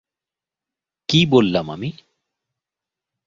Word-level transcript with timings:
কী 1.09 1.19
বললাম 1.25 1.65
আমি? 1.71 1.89